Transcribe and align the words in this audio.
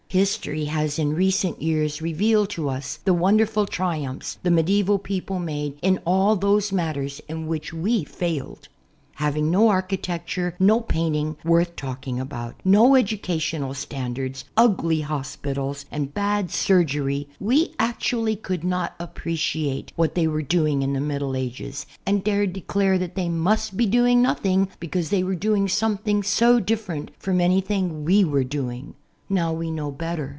History 0.11 0.65
has 0.65 0.99
in 0.99 1.13
recent 1.13 1.61
years 1.61 2.01
revealed 2.01 2.49
to 2.49 2.67
us 2.67 2.97
the 3.05 3.13
wonderful 3.13 3.65
triumphs 3.65 4.37
the 4.43 4.51
medieval 4.51 4.99
j)eople 4.99 5.41
made 5.41 5.77
in 5.81 6.01
all 6.05 6.35
those 6.35 6.73
matters 6.73 7.21
in 7.29 7.47
which 7.47 7.71
we 7.71 8.03
failed. 8.03 8.67
Having 9.15 9.49
no 9.49 9.69
architecture, 9.69 10.53
no 10.59 10.81
painting 10.81 11.37
worth 11.45 11.69
while 11.81 11.93
talking 11.93 12.19
about, 12.19 12.55
no 12.65 12.89
educcitional 12.97 13.73
standards, 13.73 14.43
ugly 14.57 14.99
hospitals 14.99 15.85
and 15.89 16.13
bad 16.13 16.51
surgery, 16.51 17.29
we 17.39 17.73
actually 17.79 18.35
could 18.35 18.65
not 18.65 18.95
appreciate 18.99 19.93
w^hat 19.97 20.13
they 20.13 20.27
were 20.27 20.41
doing 20.41 20.81
in 20.81 20.91
the 20.91 20.99
Middle 20.99 21.37
Ages 21.37 21.85
and 22.05 22.21
dared 22.21 22.51
de 22.51 22.59
clare 22.59 22.97
that 22.97 23.15
they 23.15 23.29
must 23.29 23.77
be 23.77 23.85
doing 23.85 24.21
nothing 24.21 24.67
because 24.81 25.07
they 25.09 25.23
were 25.23 25.35
doing 25.35 25.69
something 25.69 26.21
so 26.21 26.59
diflferent 26.59 27.11
from 27.17 27.39
anything 27.39 27.87
that 27.87 27.93
we 27.93 28.25
were 28.25 28.41
SECOND 28.41 28.41
HAND 28.41 28.43
HISTORY 28.43 28.45
21 28.51 28.67
doing. 28.67 28.95
Now 29.33 29.53
we 29.53 29.71
know 29.71 29.91
better. 29.91 30.29